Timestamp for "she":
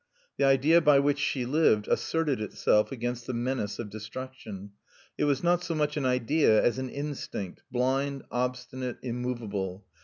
1.19-1.45